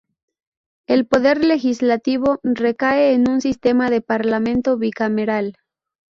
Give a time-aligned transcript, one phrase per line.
[0.87, 5.59] El poder legislativo recae en un sistema de parlamento bicameral.